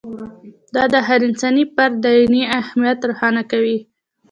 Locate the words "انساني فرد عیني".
1.27-2.43